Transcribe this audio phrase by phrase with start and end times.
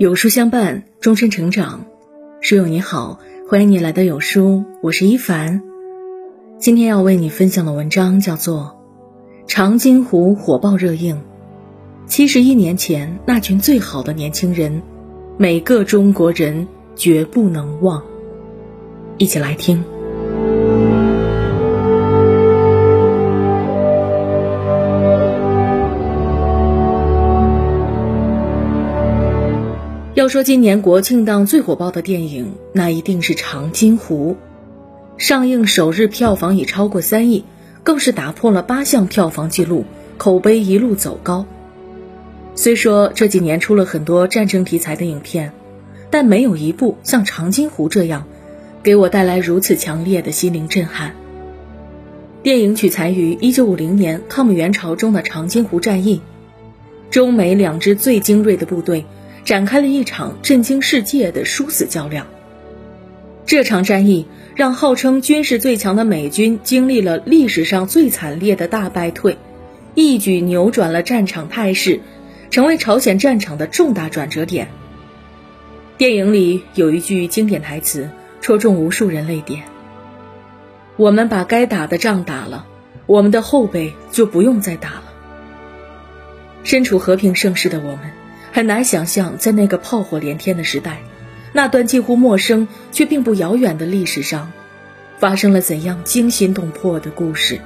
[0.00, 1.84] 有书相伴，终身成长。
[2.40, 5.60] 书友你好，欢迎你来到有书，我是一凡。
[6.58, 8.78] 今天要为你分享的文章叫做
[9.46, 11.16] 《长津湖火爆热映》，
[12.06, 14.80] 七十一年前那群最好的年轻人，
[15.36, 18.02] 每个中国人绝不能忘。
[19.18, 19.84] 一起来听。
[30.30, 34.36] 说今年国庆档最火爆的电影，那一定是《长津湖》。
[35.20, 37.44] 上映首日票房已超过三亿，
[37.82, 39.84] 更是打破了八项票房纪录，
[40.18, 41.46] 口碑一路走高。
[42.54, 45.52] 虽说这几年出了很多战争题材的影片，
[46.10, 48.24] 但没有一部像《长津湖》这样，
[48.84, 51.12] 给我带来如此强烈的心灵震撼。
[52.44, 56.20] 电影取材于1950年抗美援朝中的长津湖战役，
[57.10, 59.04] 中美两支最精锐的部队。
[59.50, 62.28] 展开了一场震惊世界的殊死较量。
[63.46, 69.38] 这场战役让号称军事最强的美军经历了历史上最惨烈的大败退，
[69.96, 72.00] 一举扭转了战场态势，
[72.52, 74.68] 成为朝鲜战场的重大转折点。
[75.98, 78.08] 电影里有一句经典台词，
[78.40, 79.64] 戳中无数人泪点
[80.94, 82.68] ：“我们把该打的仗打了，
[83.06, 85.12] 我们的后辈就不用再打了。”
[86.62, 88.19] 身处和平盛世的我们。
[88.52, 91.02] 很难想象，在那个炮火连天的时代，
[91.52, 94.52] 那段近乎陌生却并不遥远的历史上，
[95.18, 97.60] 发生了怎样惊心动魄的故事。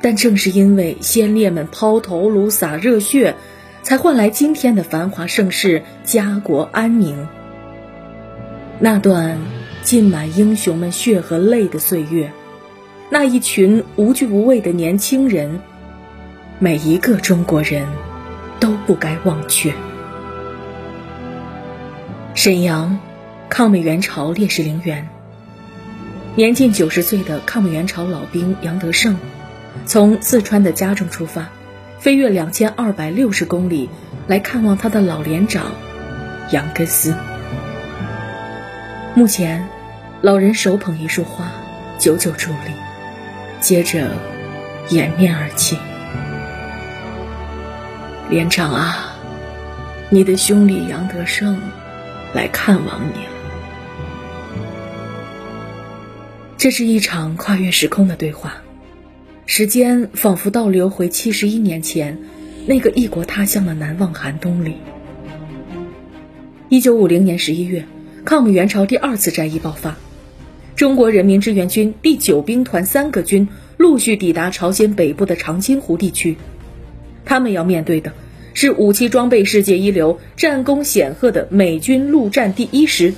[0.00, 3.36] 但正是因为先烈们抛头颅、洒热血，
[3.82, 7.28] 才换来今天的繁华盛世、家国安宁。
[8.80, 9.38] 那段
[9.82, 12.32] 浸满英雄们血和泪的岁月，
[13.10, 15.60] 那一群无惧无畏的年轻人，
[16.58, 17.86] 每一个中国人。
[18.62, 19.74] 都不该忘却。
[22.36, 23.00] 沈阳，
[23.48, 25.08] 抗美援朝烈士陵园。
[26.36, 29.16] 年近九十岁的抗美援朝老兵杨德胜，
[29.84, 31.48] 从四川的家中出发，
[31.98, 33.90] 飞越两千二百六十公里
[34.28, 35.72] 来看望他的老连长
[36.52, 37.16] 杨根思。
[39.16, 39.66] 目前，
[40.20, 41.50] 老人手捧一束花，
[41.98, 42.70] 久久伫立，
[43.60, 44.12] 接着
[44.88, 45.76] 掩面而泣。
[48.32, 49.14] 连长啊，
[50.08, 51.60] 你的兄弟杨德胜
[52.32, 53.30] 来看望你了。
[56.56, 58.62] 这是一场跨越时空的对话，
[59.44, 62.20] 时间仿佛倒流回七十一年前，
[62.64, 64.76] 那个异国他乡的难忘寒冬里。
[66.70, 67.84] 一九五零年十一月，
[68.24, 69.98] 抗美援朝第二次战役爆发，
[70.74, 76.38] 中国人民志愿军第九兵团三个军陆续抵达朝鲜北部的长津湖地区。
[77.24, 78.12] 他们要面对的
[78.54, 83.14] 是武器装备世界一流、战功显赫的美军陆战第一师。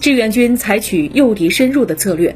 [0.00, 2.34] 志愿军采取诱敌深入的策略，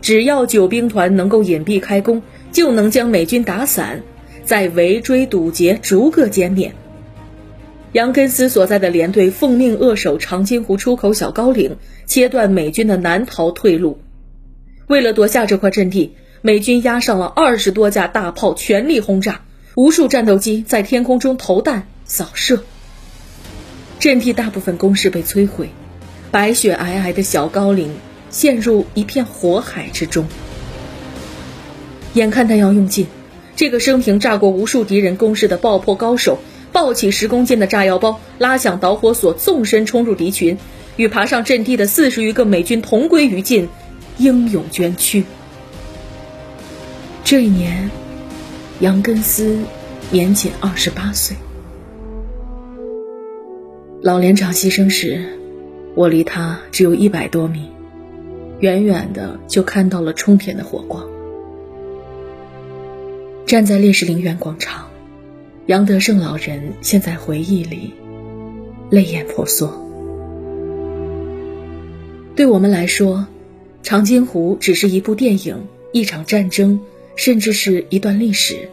[0.00, 2.22] 只要九兵团能够隐蔽开弓，
[2.52, 4.02] 就能将美军打散，
[4.44, 6.72] 再围追堵截，逐个歼灭。
[7.92, 14.00] 杨根思所在的连队奉命扼守长津湖出口小高岭，切断美军的南逃退路。
[14.86, 19.40] 为了夺下这块阵地，美军押上了二十多架大炮，全力轰炸。
[19.76, 22.64] 无数战斗机在天空中投弹扫射，
[24.00, 25.70] 阵地大部分工事被摧毁，
[26.32, 27.94] 白雪皑皑的小高岭
[28.30, 30.26] 陷入一片火海之中。
[32.14, 33.06] 眼看弹药用尽，
[33.54, 36.40] 这个生平炸过无数敌人工事的爆破高手，
[36.72, 40.58] 抱起十公斤的炸药包，拉响导火索，纵身冲入敌群，
[40.96, 43.68] 与爬上阵地的四十余个美军同归于尽，
[44.18, 45.22] 英勇捐躯。
[47.22, 47.88] 这一年。
[48.80, 49.58] 杨根思
[50.10, 51.36] 年仅二十八岁，
[54.00, 55.22] 老连长牺牲时，
[55.94, 57.68] 我离他只有一百多米，
[58.60, 61.06] 远远的就看到了冲天的火光。
[63.44, 64.88] 站在烈士陵园广场，
[65.66, 67.92] 杨德胜老人现在回忆里
[68.88, 69.70] 泪眼婆娑。
[72.34, 73.26] 对我们来说，
[73.82, 76.80] 长津湖只是一部电影，一场战争。
[77.16, 78.68] 甚至是一段历史，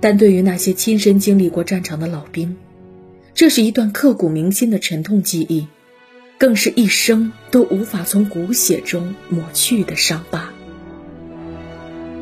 [0.00, 2.56] 但对于那些亲身经历过战场的老兵，
[3.34, 5.66] 这是一段刻骨铭心的沉痛记忆，
[6.38, 10.50] 更是一生都无法从骨血中抹去的伤疤。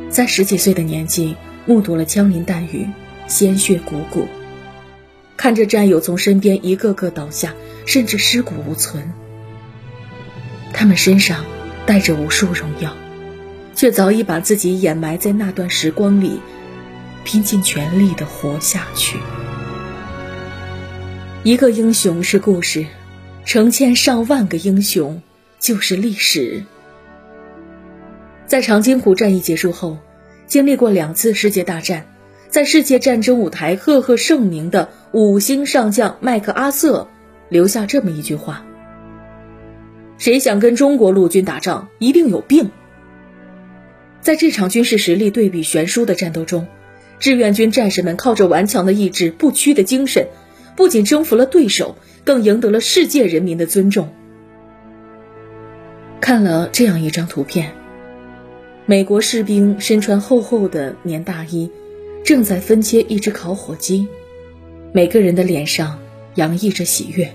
[0.09, 2.87] 在十几岁的年纪，目睹了枪林弹雨、
[3.27, 4.25] 鲜血汩汩，
[5.37, 7.53] 看着战友从身边一个个倒下，
[7.85, 9.11] 甚至尸骨无存，
[10.73, 11.45] 他们身上
[11.85, 12.95] 带着无数荣耀。
[13.75, 16.39] 却早已把自己掩埋在那段时光里，
[17.25, 19.19] 拼尽全力的活下去。
[21.43, 22.85] 一个英雄是故事，
[23.43, 25.21] 成千上万个英雄
[25.59, 26.63] 就是历史。
[28.47, 29.97] 在长津湖战役结束后，
[30.47, 32.05] 经历过两次世界大战，
[32.49, 37.07] 在世界战争舞台赫赫盛名的五星上将麦克阿瑟
[37.49, 38.63] 留下这么一句话
[40.17, 42.71] ：“谁想跟中国陆军打仗，一定有病。”
[44.25, 46.65] 在这场军事实力对比悬殊的战斗中，
[47.19, 50.29] 志愿军战士们靠着顽强的意志、不屈的精神。
[50.75, 54.09] 不仅征服了对手，更赢得了世界人民的尊重。
[56.19, 57.73] 看了这样一张图片，
[58.87, 61.69] 美国士兵身穿厚厚的棉大衣，
[62.23, 64.07] 正在分切一只烤火鸡，
[64.91, 65.99] 每个人的脸上
[66.33, 67.31] 洋溢着喜悦。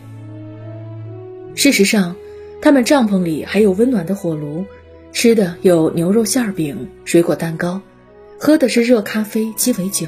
[1.55, 2.17] 事实上，
[2.61, 4.67] 他们帐篷里还有温暖的火炉，
[5.13, 7.81] 吃的有牛肉馅饼、水果蛋糕，
[8.39, 10.07] 喝的是热咖啡、鸡尾酒。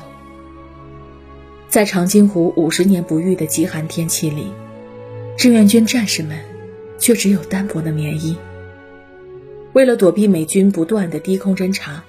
[1.68, 4.52] 在长津湖五十年不遇的极寒天气里，
[5.36, 6.38] 志愿军战士们
[6.98, 8.36] 却只有单薄的棉衣。
[9.72, 12.04] 为了躲避美军不断的低空侦察，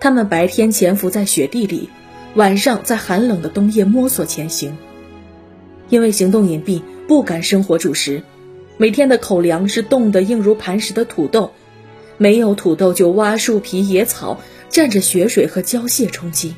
[0.00, 1.90] 他们白天潜伏在雪地里，
[2.34, 4.76] 晚上在寒冷的冬夜摸索前行。
[5.88, 8.22] 因为行动隐蔽，不敢生火煮食，
[8.78, 11.52] 每天的口粮是冻得硬如磐石的土豆，
[12.20, 16.54] 没有土豆就挖树皮、野草，蘸着雪水和胶屑充饥。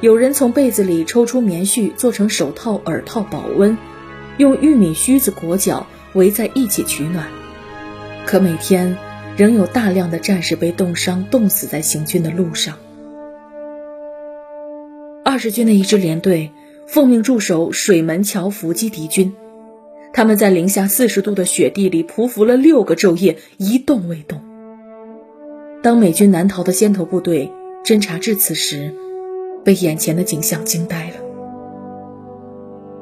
[0.00, 3.78] 有人从被子里抽出棉絮做成手套、耳套保温，
[4.36, 7.28] 用玉米须子裹脚围在一起取暖。
[8.26, 8.96] 可每天
[9.36, 12.76] 仍有大量的战士被冻伤、冻死在行军的路上。
[15.24, 16.50] 二十军的一支连队
[16.88, 19.36] 奉命驻守水门桥伏击敌军，
[20.12, 24.40] 他们在零下四十度的雪地里匍匐了六个昼夜，一动未动。
[25.82, 27.52] 当美军难逃的先头部队
[27.84, 28.92] 侦察至此时，
[29.64, 31.16] 被眼前的景象惊呆了。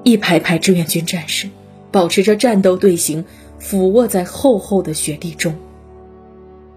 [0.03, 1.49] 一排排志愿军战士
[1.91, 3.25] 保持着战斗队形，
[3.59, 5.55] 俯卧在厚厚的雪地中。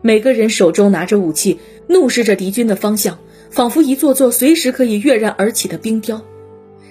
[0.02, 6.22] 每个人手中拿着武器，怒视着敌军的方向，仿佛一座座随时可以跃然而起的冰雕。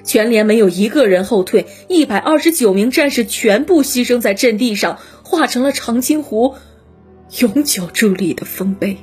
[0.09, 6.55] 全连没有一个人后退，一百二十九名战士全部牺牲在阵地上，化成了长津湖
[7.41, 8.97] 永久伫立的丰碑。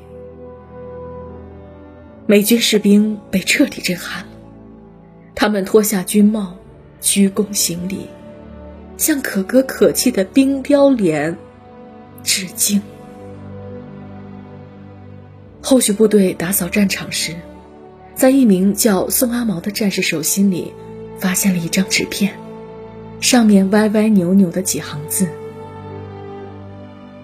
[2.25, 4.29] 美军士兵被彻底震撼了，
[5.35, 6.57] 他们脱下军帽，
[6.99, 8.07] 鞠躬行礼，
[8.97, 11.37] 向可歌可泣的冰雕连
[12.23, 12.81] 致敬。
[15.61, 17.35] 后续部队打扫战场时，
[18.15, 20.73] 在一名叫宋阿毛的战士手心里，
[21.19, 22.33] 发现了一张纸片，
[23.21, 25.27] 上面歪歪扭扭的几行字：“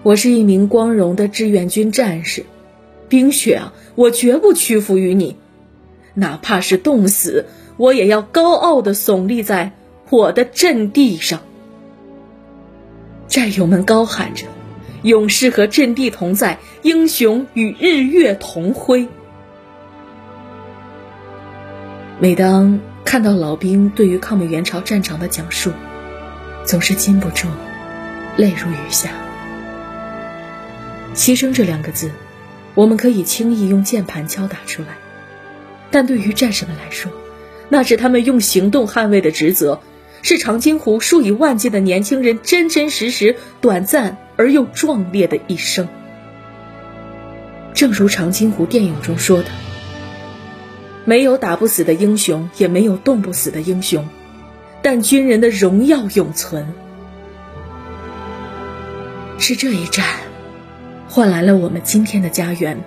[0.02, 2.46] 我是一名光荣的志愿军战士。”
[3.08, 5.36] 冰雪啊，我绝不屈服于你，
[6.14, 7.44] 哪怕是冻死，
[7.76, 9.72] 我也要高傲的耸立在
[10.08, 11.42] 我的阵地上。
[13.28, 14.46] 战友们高喊着
[15.04, 19.08] ：“勇士和阵地同在，英雄与日月同辉。”
[22.18, 25.72] 每当看到老兵对于抗美援朝战场的讲述，
[26.64, 27.48] 总是禁不住
[28.36, 29.10] 泪如雨下。
[31.14, 32.10] 牺牲这两个字。
[32.74, 34.96] 我们可以轻易用键盘敲打出来，
[35.90, 37.12] 但对于战士们来说，
[37.68, 39.82] 那是他们用行动捍卫的职责，
[40.22, 45.86] 是长津湖数以万计的年轻人真真实实、短暂而又壮烈的一生。
[47.74, 49.50] 正如长津湖电影中说的
[51.04, 54.08] ：“没有打不死的英雄，也没有冻不死的英雄，
[54.82, 56.66] 但军人的荣耀永存。”
[59.38, 60.04] 是这一战。
[61.08, 62.80] 换来了我们今天的家园，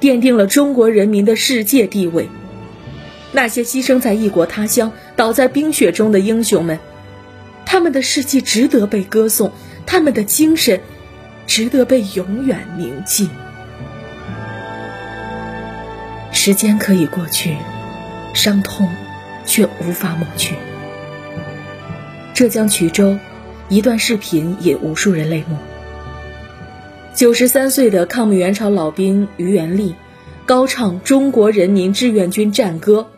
[0.00, 2.28] 奠定了中国人民的世界地位。
[3.32, 6.80] 那些牺牲在异国他乡、倒在冰雪中的英雄们，
[7.64, 9.52] 他们的事迹值得被歌颂，
[9.86, 10.80] 他们的精神
[11.46, 13.30] 值得被永远铭记。
[16.42, 17.54] 时间可以过去，
[18.32, 18.88] 伤痛
[19.44, 20.54] 却无法抹去。
[22.32, 23.18] 浙江衢州，
[23.68, 25.58] 一段视频引无数人泪目。
[27.14, 29.94] 九十三岁的抗美援朝老兵于元立，
[30.46, 33.08] 高唱中国人民志愿军战歌，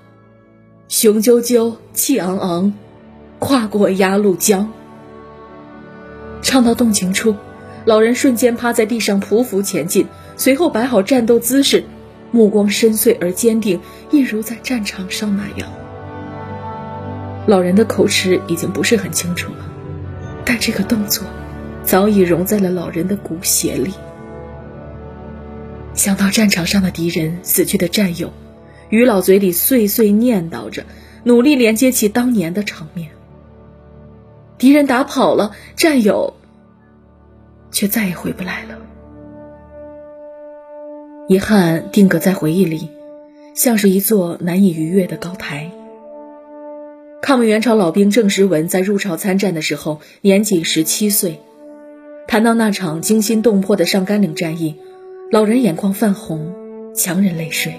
[0.89, 2.75] 雄赳赳，气昂昂，
[3.39, 4.73] 跨过鸭绿江。
[6.43, 7.37] 唱到动情处，
[7.85, 11.85] 老人瞬间趴在地上匍匐前进，随后摆好战斗姿势，
[12.33, 15.73] 目光深邃而坚定，一如在战场上那样。
[17.47, 19.71] 老人的口齿已经不是很清楚了，
[20.45, 21.25] 但这个动作。
[21.85, 23.93] 早已融在了老人的骨血里。
[25.95, 28.33] 想到战场上的敌人、死去的战友，
[28.89, 30.85] 于老嘴里碎碎念叨着，
[31.25, 33.11] 努力连接起当年的场面。
[34.59, 36.35] 敌人打跑了，战友
[37.73, 38.79] 却再也回不来了。
[41.33, 42.91] 遗憾定格在回忆里，
[43.55, 45.71] 像是一座难以逾越的高台。
[47.23, 51.41] 抗美援朝老兵郑时文在入朝参战的时候年仅十七岁，
[52.29, 54.77] 谈到那场惊心动魄的上甘岭战役，
[55.31, 56.53] 老人眼眶泛红，
[56.95, 57.77] 强忍泪水。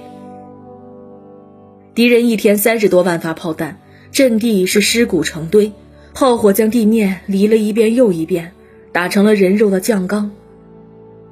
[1.94, 3.78] 敌人一天三十多万发炮弹，
[4.12, 5.74] 阵地是尸骨成堆，
[6.16, 8.54] 炮火将地面犁了一遍又一遍，
[8.92, 10.32] 打成了人肉的酱缸。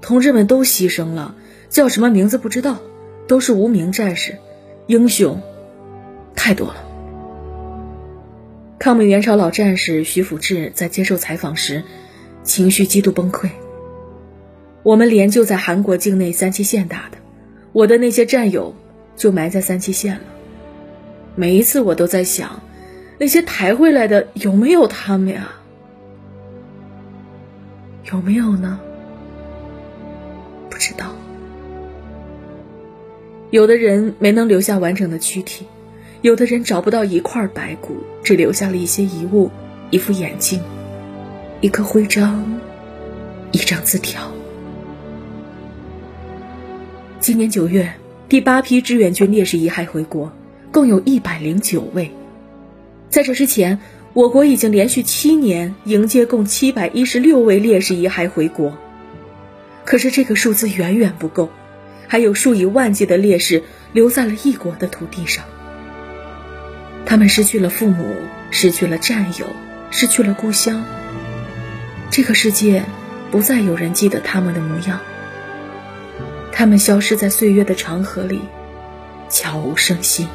[0.01, 1.34] 同志们都牺牲了，
[1.72, 2.80] 叫什么名字不知道，
[3.30, 4.38] 都是无名战士，
[4.88, 5.42] 英雄
[6.36, 6.75] 太多了。
[8.78, 11.84] 抗美援朝老战士徐福志在接受采访时，
[12.44, 13.50] 情绪极度崩溃。
[14.84, 17.18] 我们连就在韩国境内三七线打的，
[17.72, 18.75] 我的那些战友
[19.16, 20.22] 就埋在三七线了。
[21.36, 22.62] 每一次我都在想，
[23.18, 25.54] 那些抬回来的有没有他们呀？
[28.12, 28.78] 有没有呢？
[30.70, 31.16] 不知道。
[33.51, 35.67] 有的人没能留下完整的躯体。
[36.22, 39.51] 有的人找不到一块白骨，只留下了一些遗物：
[39.89, 40.62] 一副眼镜，
[41.60, 42.62] 一颗徽章，
[43.51, 44.31] 一张字条。
[47.20, 47.91] 今年九月，
[48.29, 50.31] 第八批志愿军烈士遗骸回国，
[50.72, 52.10] 共有一百零九位。
[53.10, 53.79] 在这之前，
[54.13, 58.77] 我国已经连续七年迎接共七百一十六位烈士遗骸回国。
[59.84, 61.50] 可是这个数字远远不够，
[62.12, 63.63] 还有数以万计的烈士
[63.94, 65.46] 留在了异国的土地上。
[67.06, 68.18] 他们失去了父母，
[68.50, 69.46] 失去了战友，
[69.91, 70.84] 失去了故乡。
[72.10, 72.84] 这个世界
[73.32, 75.00] 不再有人记得他们的模样。
[76.51, 78.41] 他们消失在岁月的长河里，
[79.30, 80.27] 悄无声息。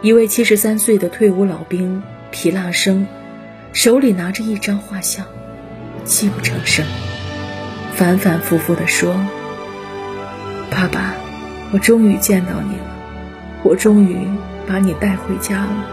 [0.00, 3.06] 一位七十三岁的退伍老兵皮腊生，
[3.74, 5.26] 手里拿着一张画像，
[6.06, 6.86] 泣不成声，
[7.96, 9.14] 反反复复地说
[10.70, 11.14] ：“爸爸，
[11.72, 12.84] 我终于见到你了。”
[13.64, 14.18] 我终于
[14.66, 15.86] 把你带回家了。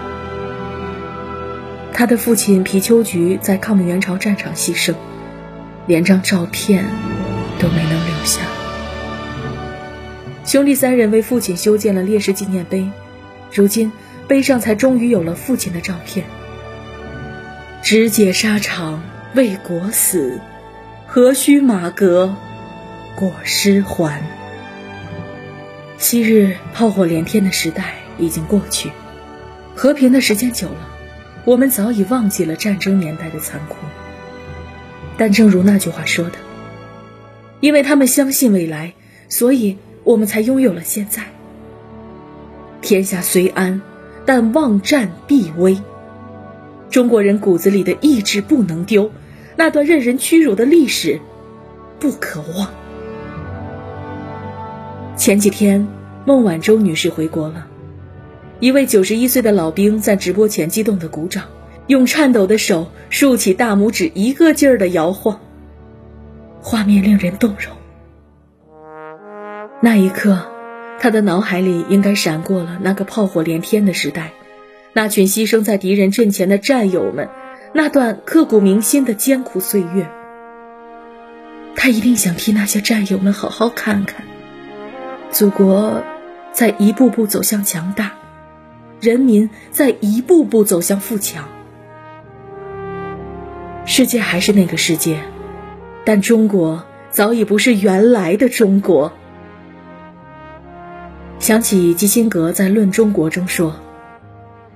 [1.94, 4.94] 他的父亲皮秋菊在抗美援朝战场牺牲，
[5.88, 6.84] 连张照片
[7.60, 8.42] 都没能留下。
[10.44, 12.92] 兄弟三人为父亲修建了烈士纪念碑，
[13.54, 13.90] 如今
[14.28, 16.26] 碑上才终于有了父亲的照片。
[17.82, 19.02] 直解沙场
[19.34, 20.42] 为国死，
[21.14, 22.34] 何须马革
[23.18, 24.24] 裹尸还。
[25.98, 28.92] 昔日炮火连天的时代已经过去，
[29.76, 30.88] 和平的时间久了，
[31.44, 33.76] 我们早已忘记了战争年代的残酷。
[35.18, 36.36] 但正如那句话说的
[37.60, 38.94] ：“因为他们相信未来，
[39.28, 41.24] 所以我们才拥有了现在。”
[42.80, 43.82] 天下虽安，
[44.26, 45.78] 但忘战必危。
[46.90, 49.12] 中国人骨子里的意志不能丢，
[49.62, 51.22] 那段任人屈辱的历史
[52.00, 52.68] 不可忘。
[55.16, 55.88] 前几天，
[56.26, 57.68] 孟晚舟女士回国了。
[58.60, 61.44] 一位九十一岁的老兵在直播前激动的鼓掌，
[61.86, 65.40] 用颤抖的手竖起大拇指，一个劲儿的摇晃。
[66.60, 67.78] 画面令人动容。
[69.80, 70.48] 那一刻，
[71.00, 74.34] 他的脑海里应该闪过了那个炮火连天的时代，
[74.94, 77.30] 那群牺牲在敌人阵前的战友们，
[77.74, 80.10] 那段刻骨铭心的艰苦岁月。
[81.76, 84.26] 他一定想替那些战友们好好看看。
[85.32, 86.04] 祖国
[86.52, 88.12] 在一步步走向强大，
[89.00, 91.48] 人民在一步步走向富强。
[93.86, 95.22] 世界还是那个世界，
[96.06, 99.14] 但中国早已不是原来的中国。
[101.40, 103.76] 想起基辛格在《论中国》中说：“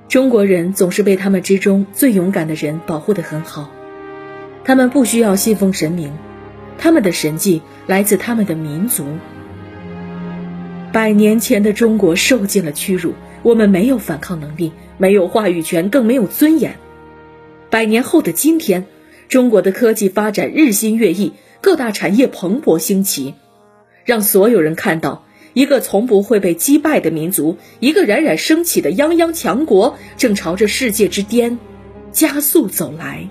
[0.07, 3.71] 中国人总是被他们之中最勇敢的人保护得很好，
[4.63, 6.13] 他们不需要信奉神明，
[6.77, 9.05] 他们的神迹来自他们的民族。”
[10.93, 16.75] 百年前的中国受尽了屈辱，我们没有反抗能力，没有话语权，更没有尊严。
[17.69, 18.85] 百年后的今天，
[19.27, 23.33] 中国的科技发展日新月异，各大产业蓬勃兴起，
[24.05, 31.57] 让所有人看到一个从不会被击败的民族，一个冉冉升起的泱泱强国，正朝着世界之巅
[32.11, 33.25] 加速走来。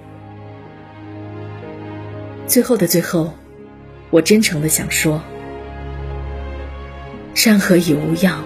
[2.47, 3.35] 最后的最后，
[4.09, 5.23] 我真诚的想说。
[7.35, 8.43] 山河已无恙，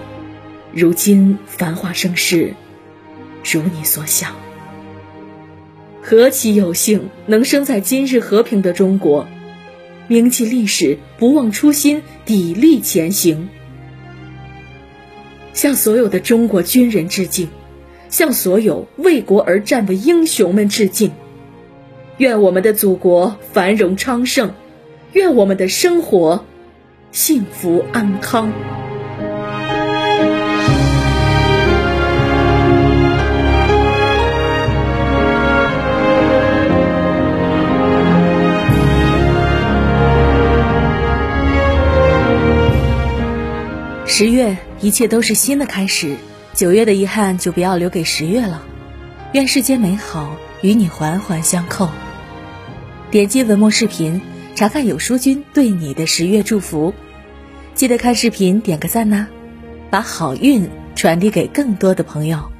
[0.72, 2.54] 如今繁华盛世，
[3.44, 4.34] 如你所想。
[6.02, 9.28] 何其有幸能生在今日和平的中国，
[10.08, 13.48] 铭记历史，不忘初心，砥砺前行。
[15.58, 17.48] 向所有的中国军人致敬，
[18.10, 21.10] 向所有为国而战的英雄们致敬。
[22.16, 24.52] 愿我们的祖国繁荣昌盛，
[25.14, 26.44] 愿我们的生活
[27.10, 28.52] 幸福安康。
[44.18, 46.16] 十月，一切都是新的开始。
[46.52, 48.64] 九月的遗憾就不要留给十月了。
[49.32, 51.88] 愿世间美好与你环环相扣。
[53.12, 54.20] 点击文末视频，
[54.56, 56.94] 查看有书君对你的十月祝福。
[57.76, 59.28] 记得看视频点个赞呐，
[59.88, 62.50] 把好运传递给更多的朋友。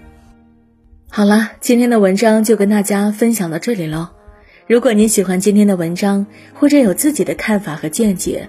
[1.10, 4.10] 好了，今天的文章就跟大家分享到这里喽。
[4.68, 8.48] 如果您喜欢今天的文章，或者有自己的看法和见解，